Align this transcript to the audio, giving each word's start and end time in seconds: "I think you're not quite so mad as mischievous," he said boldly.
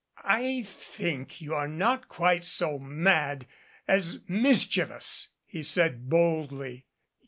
"I 0.25 0.63
think 0.63 1.41
you're 1.41 1.67
not 1.67 2.07
quite 2.09 2.43
so 2.43 2.79
mad 2.79 3.45
as 3.87 4.21
mischievous," 4.27 5.27
he 5.45 5.61
said 5.61 6.09
boldly. 6.09 6.87